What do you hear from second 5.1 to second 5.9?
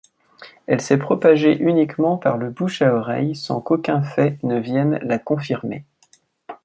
confirmer.